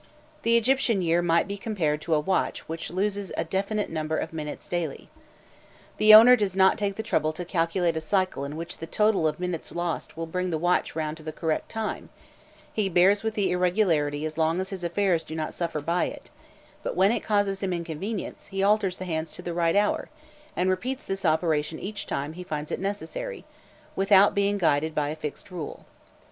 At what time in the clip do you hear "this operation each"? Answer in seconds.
21.05-22.07